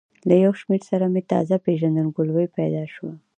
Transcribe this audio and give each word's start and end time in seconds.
له 0.27 0.35
یو 0.43 0.53
شمېر 0.61 0.81
سره 0.89 1.05
مې 1.13 1.21
تازه 1.31 1.55
پېژندګلوي 1.65 2.47
پیدا 2.57 2.83
شوه. 2.93 3.11